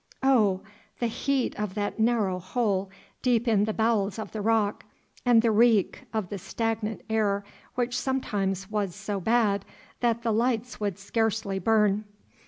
[0.23, 0.61] Oh!
[0.97, 2.89] the heat of that narrow hole
[3.21, 4.83] deep in the bowels of the rock,
[5.27, 7.43] and the reek of the stagnant air
[7.75, 9.63] which sometimes was so bad
[9.99, 12.05] that the lights would scarcely burn.